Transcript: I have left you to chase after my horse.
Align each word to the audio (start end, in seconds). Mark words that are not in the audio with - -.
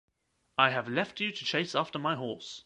I 0.57 0.71
have 0.71 0.89
left 0.89 1.19
you 1.19 1.31
to 1.31 1.45
chase 1.45 1.75
after 1.75 1.99
my 1.99 2.15
horse. 2.15 2.59